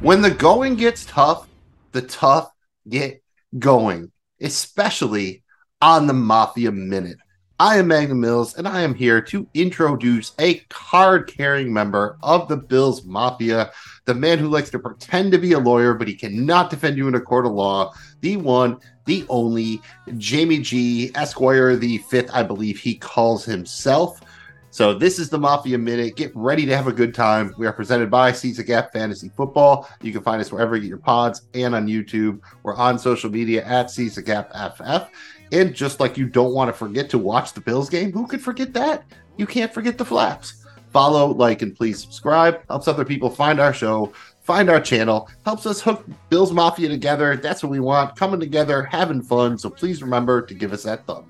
[0.00, 1.46] When the going gets tough,
[1.92, 2.50] the tough
[2.88, 3.22] get
[3.56, 4.10] going,
[4.40, 5.44] especially
[5.80, 7.18] on the Mafia Minute.
[7.60, 12.48] I am Magnum Mills, and I am here to introduce a card carrying member of
[12.48, 13.70] the Bills Mafia,
[14.06, 17.06] the man who likes to pretend to be a lawyer, but he cannot defend you
[17.06, 17.92] in a court of law,
[18.22, 19.82] the one, the only,
[20.16, 21.12] Jamie G.
[21.14, 24.22] Esquire, the fifth, I believe he calls himself.
[24.70, 26.16] So this is the Mafia Minute.
[26.16, 27.54] Get ready to have a good time.
[27.58, 29.86] We are presented by Seize the Gap Fantasy Football.
[30.00, 32.40] You can find us wherever you get your pods and on YouTube.
[32.62, 35.10] We're on social media at Seize the Gap FF.
[35.52, 38.40] And just like you don't want to forget to watch the Bills game, who could
[38.40, 39.04] forget that?
[39.36, 40.64] You can't forget the flaps.
[40.92, 42.60] Follow, like, and please subscribe.
[42.68, 47.36] Helps other people find our show, find our channel, helps us hook Bills Mafia together.
[47.36, 48.16] That's what we want.
[48.16, 49.56] Coming together, having fun.
[49.56, 51.26] So please remember to give us that thumb.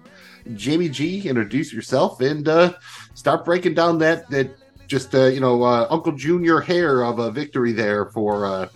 [0.54, 2.72] Jamie G, introduce yourself and uh,
[3.14, 4.50] start breaking down that that
[4.86, 8.68] just uh, you know uh, Uncle Junior hair of a victory there for uh,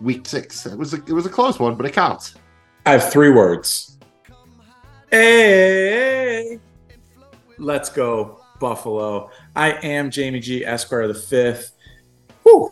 [0.00, 0.66] week six.
[0.66, 2.34] It was a, it was a close one, but it counts.
[2.84, 3.95] I have three words.
[5.18, 6.60] Hey,
[7.56, 9.30] let's go Buffalo.
[9.56, 10.62] I am Jamie G.
[10.62, 11.72] Esquire the fifth.
[12.42, 12.70] Whew.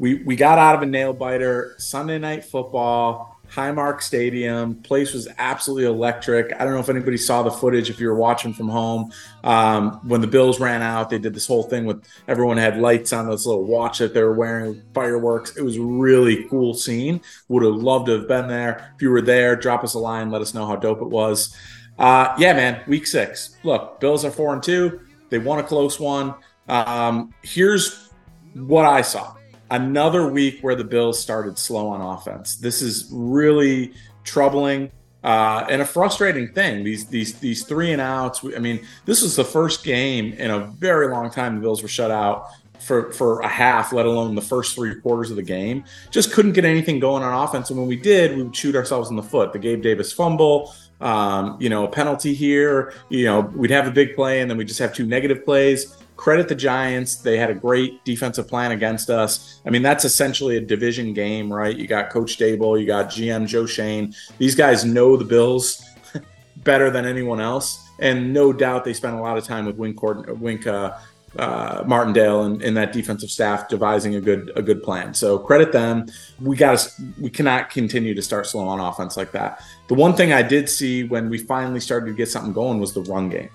[0.00, 1.76] We we got out of a nail biter.
[1.78, 3.37] Sunday night football.
[3.50, 4.76] Highmark Stadium.
[4.82, 6.52] Place was absolutely electric.
[6.54, 9.12] I don't know if anybody saw the footage if you were watching from home.
[9.42, 13.12] Um, when the Bills ran out, they did this whole thing with everyone had lights
[13.12, 15.56] on this little watch that they were wearing, fireworks.
[15.56, 17.20] It was a really cool scene.
[17.48, 18.92] Would have loved to have been there.
[18.94, 20.30] If you were there, drop us a line.
[20.30, 21.56] Let us know how dope it was.
[21.98, 22.82] Uh, yeah, man.
[22.86, 23.56] Week six.
[23.64, 25.00] Look, Bills are four and two.
[25.30, 26.34] They won a close one.
[26.68, 28.10] Um, here's
[28.54, 29.37] what I saw
[29.70, 32.56] another week where the Bills started slow on offense.
[32.56, 33.92] This is really
[34.24, 34.90] troubling
[35.24, 36.84] uh, and a frustrating thing.
[36.84, 38.44] These these these three and outs.
[38.56, 41.88] I mean, this was the first game in a very long time the Bills were
[41.88, 45.84] shut out for for a half, let alone the first three quarters of the game.
[46.10, 47.70] Just couldn't get anything going on offense.
[47.70, 49.52] And when we did, we would shoot ourselves in the foot.
[49.52, 50.72] The Gabe Davis fumble.
[51.00, 52.92] Um, you know, a penalty here.
[53.08, 55.96] You know, we'd have a big play, and then we just have two negative plays
[56.18, 57.14] credit the Giants.
[57.14, 59.62] They had a great defensive plan against us.
[59.64, 61.74] I mean, that's essentially a division game, right?
[61.74, 64.12] You got Coach Daboll, you got GM Joe Schoen.
[64.36, 65.82] These guys know the Bills
[66.58, 67.88] better than anyone else.
[68.00, 70.98] And no doubt they spent a lot of time with Wink, Wink uh,
[71.38, 75.14] uh, Martindale and, and, that defensive staff devising a good a good plan.
[75.14, 76.06] So credit them.
[76.40, 76.88] We got
[77.20, 79.62] we cannot continue to start slow on offense like that.
[79.88, 82.94] The one thing I did see when we finally started to get something going was
[82.94, 83.50] the run game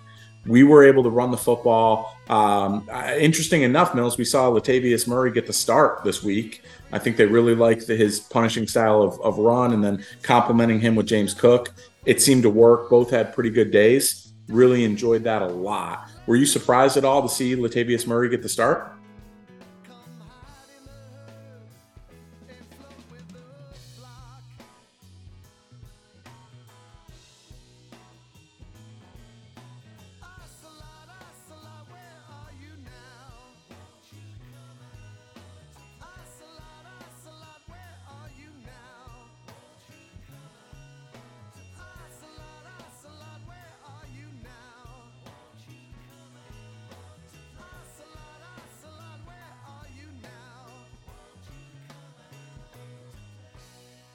[0.46, 2.18] we were able to run the football.
[2.30, 6.64] Um, interesting enough, Mills, we saw Latavius Murray get the start this week.
[6.92, 10.80] I think they really liked the, his punishing style of, of run and then complementing
[10.80, 11.74] him with James Cook.
[12.06, 12.90] It seemed to work.
[12.90, 14.34] Both had pretty good days.
[14.48, 16.09] Really enjoyed that a lot.
[16.28, 18.93] Were you surprised at all to see Latavius Murray get the start?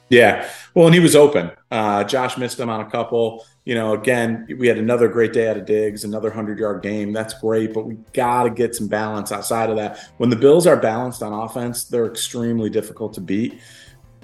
[0.09, 0.49] Yeah.
[0.73, 1.51] Well, and he was open.
[1.71, 3.45] Uh, Josh missed him on a couple.
[3.65, 7.13] You know, again, we had another great day out of Diggs, another 100 yard game.
[7.13, 9.99] That's great, but we got to get some balance outside of that.
[10.17, 13.59] When the Bills are balanced on offense, they're extremely difficult to beat.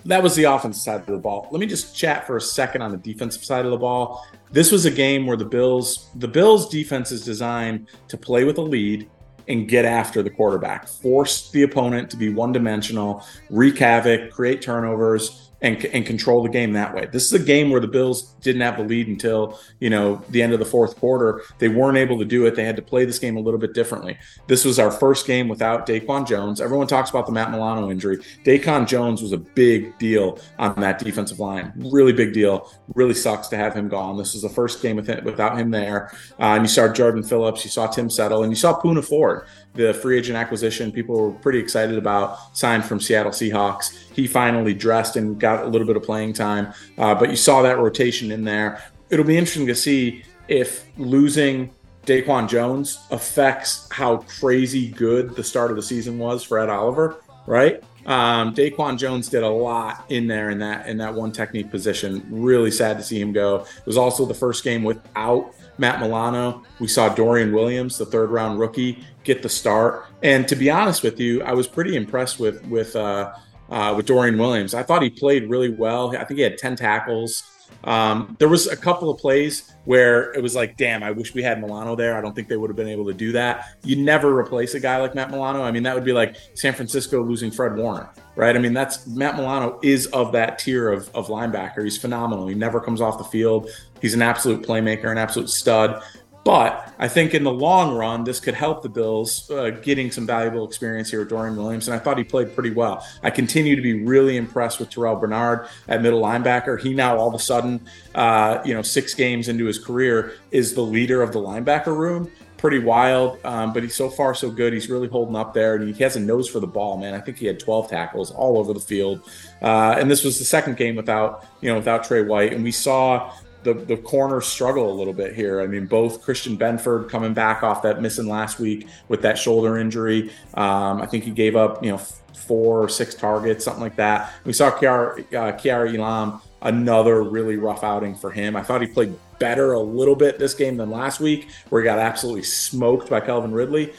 [0.05, 1.47] That was the offensive side of the ball.
[1.51, 4.25] Let me just chat for a second on the defensive side of the ball.
[4.51, 8.57] This was a game where the Bills, the Bills defense is designed to play with
[8.57, 9.09] a lead
[9.47, 14.61] and get after the quarterback, force the opponent to be one dimensional, wreak havoc, create
[14.61, 17.07] turnovers and, and control the game that way.
[17.11, 20.43] This is a game where the Bills didn't have the lead until you know the
[20.43, 21.41] end of the fourth quarter.
[21.57, 22.55] They weren't able to do it.
[22.55, 24.17] They had to play this game a little bit differently.
[24.47, 26.61] This was our first game without Daquan Jones.
[26.61, 28.17] Everyone talks about the Matt Milano injury.
[28.43, 31.73] Daquan Jones was a big deal on that defensive line.
[31.75, 32.71] Really big deal.
[32.93, 34.17] Really sucks to have him gone.
[34.17, 36.11] This was the first game with him, without him there.
[36.39, 39.47] Uh, and you saw Jordan Phillips, you saw Tim Settle, and you saw Poona Ford
[39.75, 43.95] the free agent acquisition people were pretty excited about, signed from Seattle Seahawks.
[44.13, 47.61] He finally dressed and got a little bit of playing time, uh, but you saw
[47.61, 48.83] that rotation in there.
[49.09, 51.71] It'll be interesting to see if losing
[52.05, 57.23] Daquan Jones affects how crazy good the start of the season was for Ed Oliver,
[57.47, 57.83] right?
[58.05, 62.25] Um, Daquan Jones did a lot in there in that in that one technique position.
[62.29, 63.61] Really sad to see him go.
[63.61, 66.63] It was also the first game without Matt Milano.
[66.79, 70.05] We saw Dorian Williams, the third round rookie, get the start.
[70.21, 73.33] And to be honest with you, I was pretty impressed with with uh,
[73.69, 74.73] uh, with Dorian Williams.
[74.73, 76.15] I thought he played really well.
[76.15, 77.51] I think he had ten tackles.
[77.83, 81.43] Um, there was a couple of plays where it was like, damn, I wish we
[81.43, 82.17] had Milano there.
[82.17, 83.77] I don't think they would have been able to do that.
[83.83, 85.61] You never replace a guy like Matt Milano.
[85.61, 88.55] I mean, that would be like San Francisco losing Fred Warner, right?
[88.55, 91.83] I mean, that's Matt Milano is of that tier of, of linebacker.
[91.83, 92.47] He's phenomenal.
[92.47, 93.69] He never comes off the field.
[94.01, 96.01] He's an absolute playmaker, an absolute stud.
[96.45, 100.27] But I think in the long run, this could help the Bills uh, getting some
[100.27, 101.87] valuable experience here with Dorian Williams.
[101.87, 103.03] And I thought he played pretty well.
[103.23, 106.79] I continue to be really impressed with Terrel Bernard at middle linebacker.
[106.79, 107.81] He now all of a sudden,
[108.13, 112.29] uh, you know, six games into his career, is the leader of the linebacker room.
[112.57, 114.71] Pretty wild, um, but he's so far so good.
[114.71, 117.13] He's really holding up there, and he has a nose for the ball, man.
[117.13, 119.21] I think he had 12 tackles all over the field,
[119.61, 122.71] uh, and this was the second game without, you know, without Tre White, and we
[122.71, 123.33] saw
[123.65, 125.59] the the corners struggle a little bit here.
[125.59, 129.77] I mean, both Christian Benford coming back off that missing last week with that shoulder
[129.77, 130.31] injury.
[130.53, 134.31] Um, I think he gave up, you know, four or six targets, something like that.
[134.45, 138.55] We saw Kaiir, uh, Kaiir Elam, another really rough outing for him.
[138.55, 141.85] I thought he played better a little bit this game than last week, where he
[141.85, 143.93] got absolutely smoked by Calvin Ridley.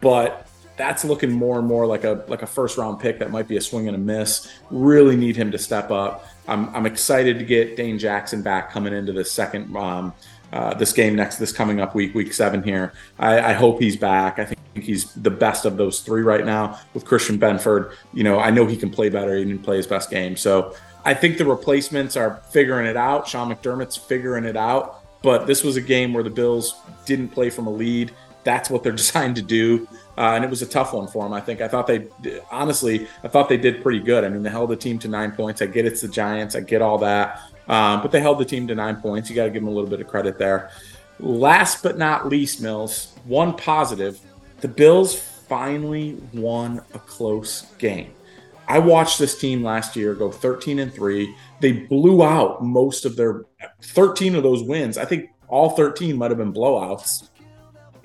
[0.00, 0.48] But
[0.80, 3.58] that's looking more and more like a like a first round pick that might be
[3.58, 4.50] a swing and a miss.
[4.70, 6.26] Really need him to step up.
[6.50, 10.12] I'm, I'm excited to get Dane Jackson back coming into this second um,
[10.52, 12.92] uh, this game next this coming up week week seven here.
[13.18, 14.40] I, I, hope he's back.
[14.40, 17.94] I think he's the best of those three right now with Christian Benford.
[18.12, 19.36] You know I know he can play better.
[19.36, 20.74] He didn't play his best game, so
[21.04, 23.28] I think the replacements are figuring it out.
[23.28, 24.96] Sean McDermott's figuring it out.
[25.22, 28.12] But this was a game where the Bills didn't play from a lead.
[28.44, 29.86] That's what they're designed to do
[30.20, 31.32] uh, and it was a tough one for them.
[31.32, 32.06] I think I thought they
[32.50, 34.22] honestly I thought they did pretty good.
[34.22, 35.62] I mean, they held the team to nine points.
[35.62, 36.54] I get it's the Giants.
[36.54, 39.30] I get all that, um, but they held the team to nine points.
[39.30, 40.72] You got to give them a little bit of credit there.
[41.20, 44.20] Last but not least, Mills, one positive:
[44.60, 48.12] the Bills finally won a close game.
[48.68, 51.34] I watched this team last year go 13 and 3.
[51.60, 53.46] They blew out most of their
[53.82, 54.98] 13 of those wins.
[54.98, 57.29] I think all 13 might have been blowouts.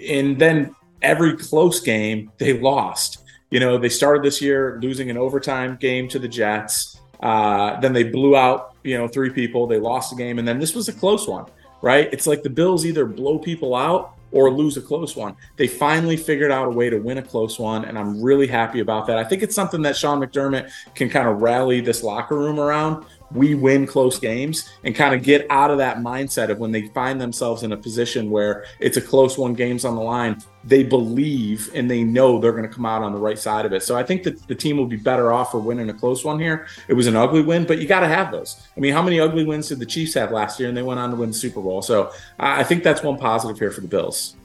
[0.08, 3.24] And then every close game they lost.
[3.52, 7.00] You know, they started this year losing an overtime game to the Jets.
[7.22, 9.68] Uh, then they blew out, you know, three people.
[9.68, 11.46] They lost the game, and then this was a close one,
[11.82, 12.10] right?
[12.12, 15.36] It's like the Bills either blow people out or lose a close one.
[15.56, 18.82] They finally figured out a way to win a close one, and I'm really happy
[18.82, 19.18] about that.
[19.18, 23.06] I think it's something that Sean McDermott can kind of rally this locker room around
[23.32, 26.88] we win close games and kind of get out of that mindset of when they
[26.90, 30.84] find themselves in a position where it's a close one games on the line they
[30.84, 33.84] believe and they know they're going to come out on the right side of it.
[33.84, 36.40] So i think that the team will be better off for winning a close one
[36.40, 36.68] here.
[36.88, 38.68] It was an ugly win but you got to have those.
[38.76, 41.00] I mean how many ugly wins did the chiefs have last year and they went
[41.00, 41.82] on to win the super bowl?
[41.82, 44.36] So i think that's one positive here for the bills.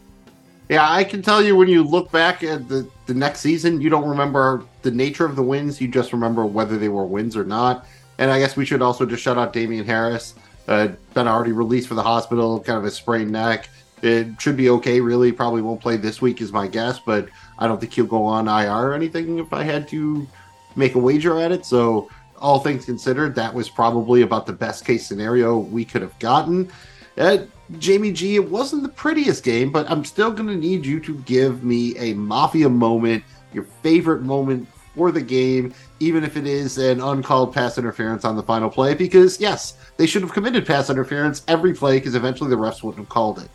[0.71, 3.91] Yeah, I can tell you when you look back at the, the next season, you
[3.91, 5.81] don't remember the nature of the wins.
[5.81, 7.87] You just remember whether they were wins or not.
[8.21, 10.35] And I guess we should also just shout out Damien Harris.
[10.69, 13.71] Uh, been already released for the hospital, kind of a sprained neck.
[14.03, 15.33] It should be okay, really.
[15.33, 17.29] Probably won't play this week, is my guess, but
[17.59, 20.29] I don't think he'll go on IR or anything if I had to
[20.77, 21.65] make a wager at it.
[21.65, 26.19] So, all things considered, that was probably about the best case scenario we could have
[26.19, 26.71] gotten.
[27.17, 27.39] Uh,
[27.79, 31.17] Jamie G, it wasn't the prettiest game, but I'm still going to need you to
[31.21, 36.79] give me a Mafia moment, your favorite moment for the game, even if it is
[36.79, 40.91] an uncalled pass interference on the final play, because yes, they should have committed pass
[40.91, 43.51] interference every play because eventually the refs wouldn't have called it.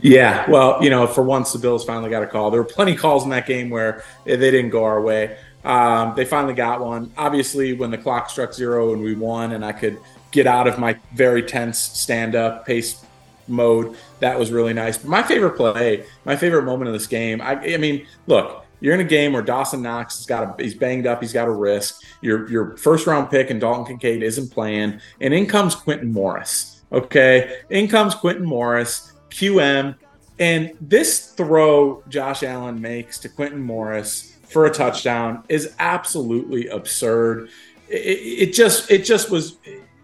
[0.00, 2.50] Yeah, well, you know, for once the Bills finally got a call.
[2.50, 5.36] There were plenty of calls in that game where they didn't go our way.
[5.64, 7.12] Um, they finally got one.
[7.16, 9.98] Obviously, when the clock struck zero and we won, and I could
[10.30, 13.04] get out of my very tense stand up pace
[13.48, 14.98] mode, that was really nice.
[14.98, 18.94] But my favorite play, my favorite moment of this game, I, I mean, look, you're
[18.94, 21.52] in a game where Dawson Knox has got a he's banged up, he's got a
[21.52, 22.02] risk.
[22.20, 26.82] Your your first round pick and Dalton Kincaid isn't playing, and in comes Quintin Morris.
[26.90, 29.94] Okay, in comes Quintin Morris, QM,
[30.38, 37.50] and this throw Josh Allen makes to Quintin Morris for a touchdown is absolutely absurd.
[37.88, 39.56] It, it just it just was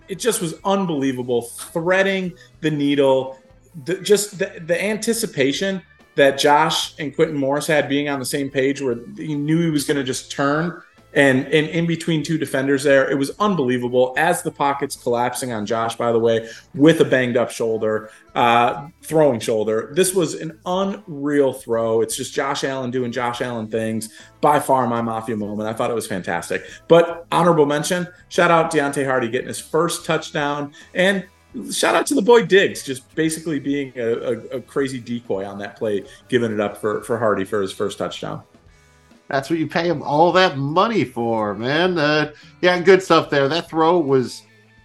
[0.09, 3.39] it just was unbelievable, threading the needle.
[3.85, 5.83] The, just the, the anticipation
[6.17, 9.71] that Josh and Quintin Morris had being on the same page where he knew he
[9.71, 10.83] was going to just turn
[11.15, 14.15] and and in between two defenders there, it was unbelievable.
[14.17, 18.89] As the pockets collapsing on Josh, by the way, with a banged up shoulder, uh,
[19.03, 19.93] throwing shoulder.
[19.95, 22.01] This was an unreal throw.
[22.01, 24.13] It's just Josh Allen doing Josh Allen things.
[24.41, 25.69] By far, my mafia moment.
[25.69, 26.65] I thought it was fantastic.
[26.89, 31.27] But honorable mention, shout out Deonte Harty getting his first touchdown and
[31.71, 35.59] shout out to the boy Diggs, just basically being a, a, a, crazy decoy on
[35.59, 38.43] that play, giving it up for, for Harty for his first touchdown.
[39.29, 41.99] That's what you pay him all that money for, man.
[41.99, 43.49] Uh, yeah, good stuff there.
[43.49, 44.43] That throw was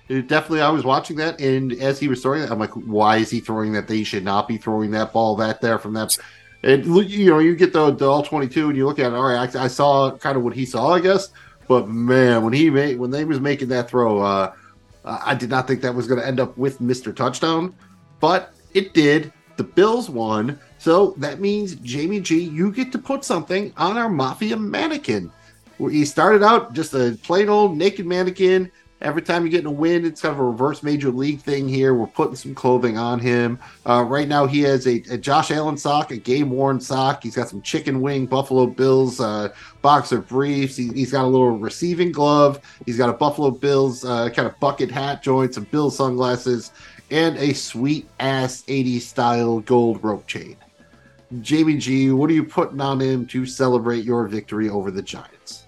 [0.08, 0.62] definitely.
[0.62, 3.42] I was watching that, and as he was throwing it, I'm like, why is he
[3.42, 3.88] throwing that?
[3.88, 6.18] They should not be throwing that ball that there from that.
[6.64, 9.16] And you know, you get the, the all 22, and you look at it.
[9.16, 11.30] All right, I, I saw kind of what he saw, I guess.
[11.68, 14.54] But man, when he made when they was making that throw, uh,
[15.06, 17.74] Uh, I did not think that was going to end up with Mister Touchdown,
[18.20, 19.32] but it did.
[19.58, 20.60] The Bills won.
[20.78, 25.32] So that means, Jamie G, you get to put something on our Mafia mannequin.
[25.78, 28.72] He started out just a plain old naked mannequin.
[29.02, 31.70] Every time you get in a win, it's kind of a reverse major league thing
[31.70, 31.94] here.
[31.94, 33.58] We're putting some clothing on him.
[33.86, 37.24] Uh, right now, he has a, a, Josh Allen sock, a game worn sock.
[37.24, 39.50] He's got some chicken wing Buffalo Bills uh,
[39.82, 40.76] boxer briefs.
[40.76, 42.60] He, has got a little receiving glove.
[42.86, 46.72] He's got a Buffalo Bills uh, kind of bucket hat joint, some Bills sunglasses,
[47.10, 50.58] and a sweet ass 80s style gold rope chain.
[51.42, 55.66] Jamie G, what are you putting on him to celebrate your victory over the Giants?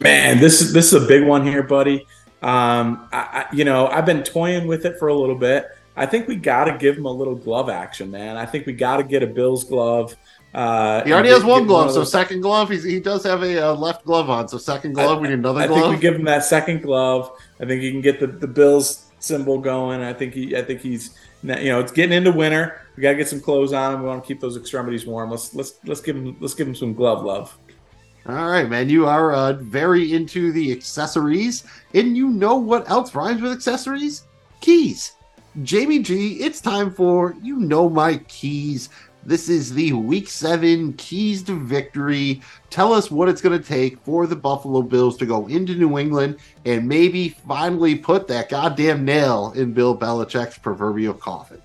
[0.00, 2.06] Man, this is this is a big one here, buddy.
[2.46, 5.66] Um, I, I, you know, I've been toying with it for a little bit.
[5.96, 8.36] I think we got to give him a little glove action, man.
[8.36, 10.14] I think we got to get a Bills glove.
[10.54, 12.70] Uh, he already has one glove, one so second glove.
[12.70, 15.18] He's, he does have a uh, left glove on, so second glove.
[15.18, 15.64] I, we need another glove.
[15.64, 15.90] I glove.
[15.90, 17.32] think we give him that second glove.
[17.60, 20.02] I think he can get the, the Bills symbol going.
[20.02, 22.80] I think he, I think he's, you know, it's getting into winter.
[22.96, 24.02] We got to get some clothes on him.
[24.02, 25.32] We want to keep those extremities warm.
[25.32, 27.58] Let's let's let's give him let's give him some glove love.
[28.28, 28.88] All right, man.
[28.88, 31.62] You are uh, very into the accessories,
[31.94, 34.24] and you know what else rhymes with accessories?
[34.60, 35.12] Keys.
[35.62, 38.88] Jamie G, it's time for You Know My Keys.
[39.24, 42.42] This is the week seven keys to victory.
[42.68, 45.98] Tell us what it's going to take for the Buffalo Bills to go into New
[45.98, 51.62] England and maybe finally put that goddamn nail in Bill Belichick's proverbial coffin.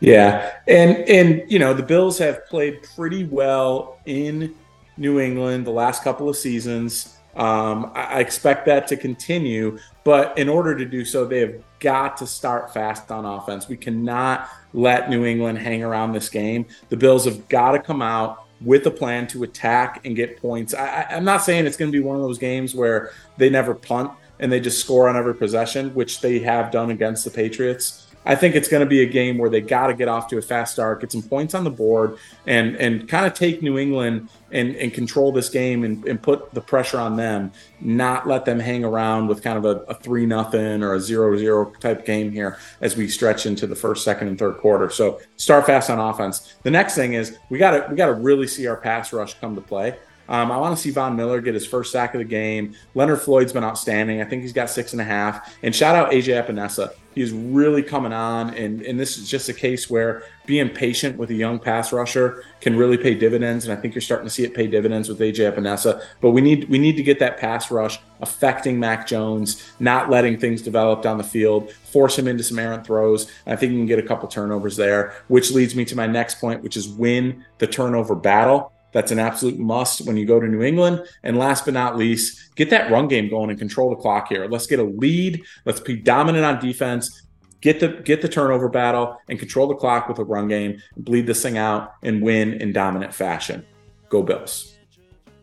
[0.00, 4.54] Yeah, and and you know the Bills have played pretty well in
[4.96, 7.16] New England the last couple of seasons.
[7.34, 11.54] Um, I, I expect that to continue, but in order to do so, they have
[11.80, 13.68] got to start fast on offense.
[13.68, 16.66] We cannot let New England hang around this game.
[16.90, 20.74] The Bills have got to come out with a plan to attack and get points.
[20.74, 23.74] I, am not saying it's going to be one of those games where they never
[23.74, 28.06] punt and they just score on every possession, which they have done against the Patriots.
[28.24, 30.38] I think it's going to be a game where they got to get off to
[30.38, 33.78] a fast start, get some points on the board, and and kind of take New
[33.78, 38.44] England and, and control this game and, and put the pressure on them, not let
[38.44, 42.06] them hang around with kind of a, a three nothing or a zero zero type
[42.06, 44.90] game here as we stretch into the first, second, and third quarter.
[44.90, 46.54] So start fast on offense.
[46.62, 49.34] The next thing is we got to we got to really see our pass rush
[49.34, 49.96] come to play.
[50.32, 52.74] Um, I want to see Von Miller get his first sack of the game.
[52.94, 54.22] Leonard Floyd's been outstanding.
[54.22, 55.54] I think he's got six and a half.
[55.62, 56.94] And shout out AJ Epenesa.
[57.14, 58.54] He's really coming on.
[58.54, 62.44] And, and this is just a case where being patient with a young pass rusher
[62.62, 63.66] can really pay dividends.
[63.66, 66.02] And I think you're starting to see it pay dividends with AJ Epenesa.
[66.22, 70.38] But we need we need to get that pass rush affecting Mac Jones, not letting
[70.38, 73.30] things develop down the field, force him into some errant throws.
[73.46, 76.40] I think you can get a couple turnovers there, which leads me to my next
[76.40, 78.72] point, which is win the turnover battle.
[78.92, 81.06] That's an absolute must when you go to New England.
[81.22, 84.46] And last but not least, get that run game going and control the clock here.
[84.46, 85.42] Let's get a lead.
[85.64, 87.22] Let's be dominant on defense.
[87.60, 90.82] Get the get the turnover battle and control the clock with a run game.
[90.96, 93.64] Bleed this thing out and win in dominant fashion.
[94.08, 94.76] Go Bills.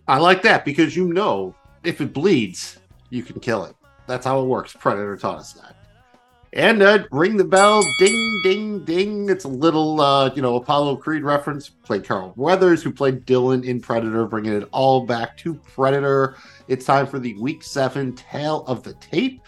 [0.07, 2.79] I like that because you know if it bleeds,
[3.09, 3.75] you can kill it.
[4.05, 4.75] That's how it works.
[4.77, 5.75] Predator taught us that.
[6.53, 9.29] And uh, ring the bell, ding, ding, ding.
[9.29, 11.69] It's a little, uh, you know, Apollo Creed reference.
[11.69, 16.37] Played Carl Weathers, who played Dillon in Predator, bringing it all back to Predator.
[16.67, 19.41] It's time for the Week 7 Tale of the Tape.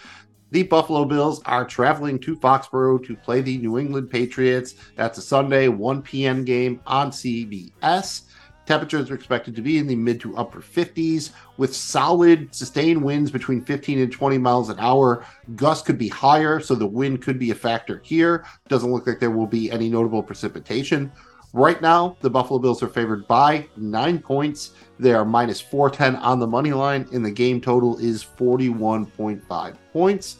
[0.52, 4.76] The Buffalo Bills are traveling to Foxborough to play the New England Patriots.
[4.96, 6.44] That's a Sunday 1 p.m.
[6.44, 8.24] game on CBS.
[8.66, 13.32] Temperatures are expected to be in the mid to upper 50s with solid sustained winds
[13.32, 15.26] between 15 and 20 miles an hour.
[15.56, 18.46] Gusts could be higher, so the wind could be a factor here.
[18.68, 21.12] Doesn't look like there will be any notable precipitation.
[21.54, 24.72] Right now, the Buffalo Bills are favored by nine points.
[25.00, 30.38] They are minus 410 on the money line, and the game total is 41.5 points.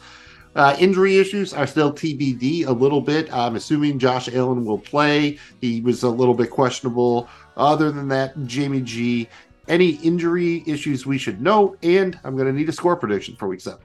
[0.54, 3.32] Uh, injury issues are still TBD a little bit.
[3.32, 5.38] I'm assuming Josh Allen will play.
[5.60, 9.28] He was a little bit questionable other than that, Jamie G,
[9.68, 13.48] any injury issues we should note, and I'm going to need a score prediction for
[13.48, 13.80] week seven.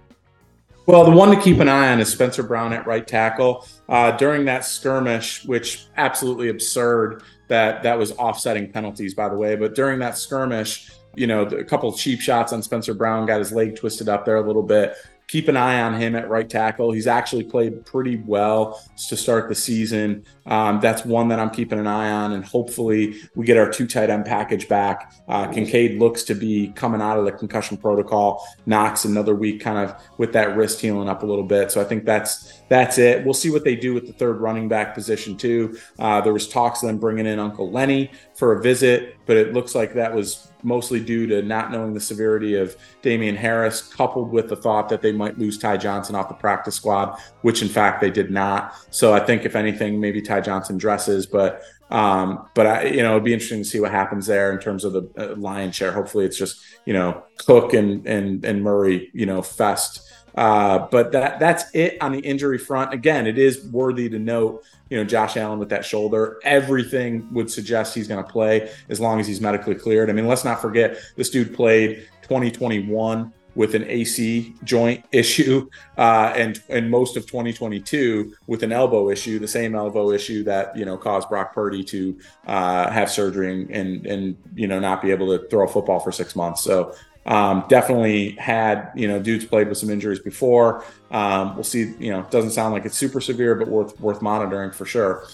[0.86, 3.68] Well, the one to keep an eye on is Spencer Brown at right tackle.
[3.90, 9.56] Uh, during that skirmish, which absolutely absurd that that was offsetting penalties, by the way,
[9.56, 13.52] but during that skirmish, you know, a couple cheap shots on Spencer Brown got his
[13.52, 14.96] leg twisted up there a little bit
[15.28, 16.92] keep an eye on him at right tackle.
[16.92, 20.24] He's actually played pretty well to start the season.
[20.46, 23.88] Um, that's one that I'm keeping an eye on, and hopefully we get our two
[23.88, 25.12] tight end package back.
[25.28, 28.48] Uh, Kincaid looks to be coming out of the concussion protocol.
[28.66, 31.72] Knox another week, kind of with that wrist healing up a little bit.
[31.72, 33.26] So I think that's that's it.
[33.26, 35.78] We'll see what they do with the third running back position too.
[36.00, 39.54] Uh, there was talks of them bringing in Uncle Lenny for a visit, but it
[39.54, 44.32] looks like that was mostly due to not knowing the severity of Damien Harris, coupled
[44.32, 47.68] with the thought that they might lose Ty Johnson off the practice squad, which in
[47.68, 48.74] fact they did not.
[48.90, 53.12] So I think if anything, maybe Ty Johnson dresses, but um, but I, you know,
[53.12, 55.92] it'd be interesting to see what happens there in terms of the uh, lion share.
[55.92, 60.02] Hopefully, it's just you know Cook and and and Murray, you know, fest.
[60.36, 62.94] Uh, but that that's it on the injury front.
[62.94, 66.39] Again, it is worthy to note you know, Josh Allen with that shoulder.
[66.44, 70.10] Everything would suggest he's going to play as long as he's medically cleared.
[70.10, 75.67] I mean, let's not forget this dude played 2021 with an AC joint issue,
[75.98, 80.77] uh, and and most of 2022 with an elbow issue, the same elbow issue that
[80.77, 85.12] you know caused Brock Purdy to uh, have surgery and and you know not be
[85.12, 86.62] able to throw a football for six months.
[86.62, 86.96] So
[87.28, 90.84] um, definitely had, you know, dudes played with some injuries before.
[91.12, 94.72] Um, we'll see, you know, doesn't sound like it's super severe, but worth worth monitoring
[94.72, 95.28] for sure.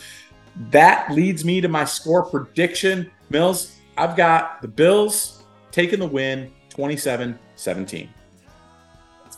[0.71, 3.11] That leads me to my score prediction.
[3.29, 8.09] Mills, I've got the Bills taking the win 27 17.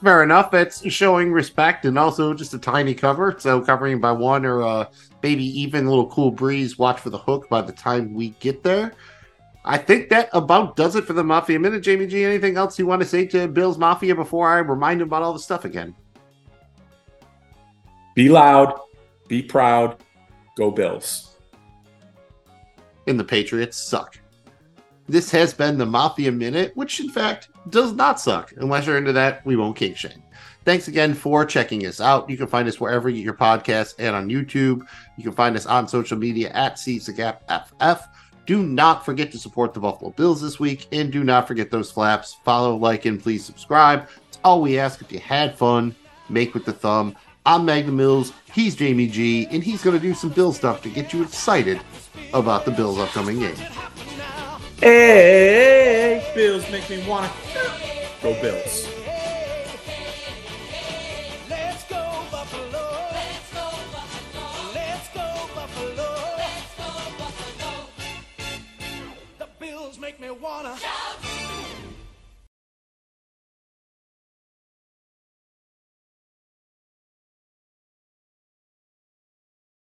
[0.01, 0.53] Fair enough.
[0.53, 3.35] It's showing respect and also just a tiny cover.
[3.39, 4.85] So covering by one or uh,
[5.23, 6.77] maybe even a little cool breeze.
[6.77, 8.93] Watch for the hook by the time we get there.
[9.67, 11.81] I think that about does it for the Mafia Minute.
[11.81, 15.07] Jamie G, anything else you want to say to Bill's Mafia before I remind him
[15.07, 15.95] about all the stuff again?
[18.13, 18.79] Be loud,
[19.27, 19.97] be proud,
[20.55, 21.35] go Bills.
[23.07, 24.19] And the Patriots suck.
[25.07, 28.53] This has been the Mafia Minute, which in fact does not suck.
[28.57, 30.21] Unless you're into that, we won't king shame.
[30.63, 32.29] Thanks again for checking us out.
[32.29, 34.85] You can find us wherever you get your podcasts and on YouTube.
[35.17, 38.07] You can find us on social media at SeizeTheGapFF.
[38.45, 41.91] Do not forget to support the Buffalo Bills this week, and do not forget those
[41.91, 42.37] flaps.
[42.43, 44.07] Follow, like, and please subscribe.
[44.27, 45.01] It's all we ask.
[45.01, 45.95] If you had fun,
[46.29, 47.15] make with the thumb.
[47.47, 48.33] I'm Magnum Mills.
[48.53, 51.79] He's Jamie G, and he's going to do some Bill stuff to get you excited
[52.33, 53.55] about the Bills' upcoming game.
[54.79, 57.31] Hey, Bills make me wanna
[58.21, 58.87] go Bills.